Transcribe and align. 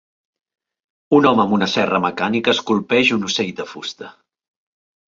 Un 1.17 1.27
home 1.31 1.43
amb 1.45 1.53
una 1.59 1.69
serra 1.75 2.01
mecànica 2.07 2.57
esculpeix 2.59 3.13
un 3.19 3.31
ocell 3.33 3.57
de 3.63 3.71
fusta 3.77 4.15